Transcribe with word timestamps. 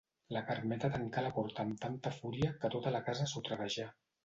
La 0.35 0.41
Carmeta 0.45 0.89
tancà 0.95 1.23
la 1.25 1.31
porta 1.35 1.67
amb 1.67 1.77
tanta 1.85 2.13
fúria 2.17 2.51
que 2.65 2.73
tota 2.79 2.97
la 2.99 3.05
casa 3.13 3.31
sotraguejà. 3.37 3.89